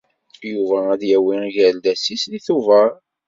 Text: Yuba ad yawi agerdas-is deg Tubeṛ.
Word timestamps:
Yuba 0.51 0.77
ad 0.93 1.01
yawi 1.11 1.33
agerdas-is 1.45 2.23
deg 2.31 2.43
Tubeṛ. 2.45 2.89